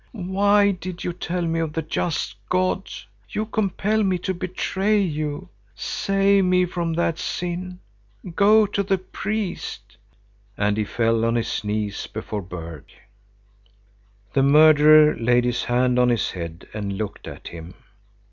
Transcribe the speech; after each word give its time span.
Why 0.13 0.71
did 0.71 1.03
you 1.03 1.13
tell 1.13 1.43
me 1.43 1.59
of 1.59 1.73
the 1.73 1.83
just 1.83 2.33
God? 2.49 2.89
You 3.29 3.45
compel 3.45 4.01
me 4.01 4.17
to 4.17 4.33
betray 4.33 4.99
you. 4.99 5.49
Save 5.75 6.45
me 6.45 6.65
from 6.65 6.93
that 6.93 7.19
sin. 7.19 7.77
Go 8.33 8.65
to 8.65 8.81
the 8.81 8.97
priest." 8.97 9.97
And 10.57 10.75
he 10.77 10.85
fell 10.85 11.23
on 11.23 11.35
his 11.35 11.63
knees 11.63 12.07
before 12.07 12.41
Berg. 12.41 12.85
The 14.33 14.41
murderer 14.41 15.15
laid 15.19 15.45
his 15.45 15.65
hand 15.65 15.99
on 15.99 16.09
his 16.09 16.31
head 16.31 16.67
and 16.73 16.97
looked 16.97 17.27
at 17.27 17.49
him. 17.49 17.75